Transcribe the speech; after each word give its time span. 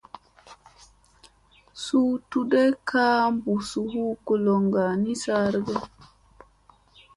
Suu 1.83 2.11
tuɗ 2.29 2.49
ay 2.61 2.71
kaa 2.89 3.21
bussa 3.43 3.79
hu 3.91 4.01
goloŋga 4.25 4.83
ni 5.01 5.11
saara 5.23 5.59
ge? 5.67 5.75